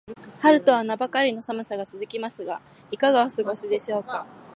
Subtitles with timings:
[0.39, 2.59] 春とは名ばかりの寒さが続きますが、
[2.89, 4.25] いかがお過ごしでしょうか。